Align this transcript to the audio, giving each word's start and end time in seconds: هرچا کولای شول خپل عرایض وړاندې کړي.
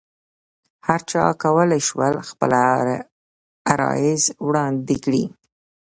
هرچا 0.87 1.23
کولای 1.43 1.81
شول 1.87 2.13
خپل 2.29 2.51
عرایض 3.71 4.23
وړاندې 4.47 4.95
کړي. 5.03 5.23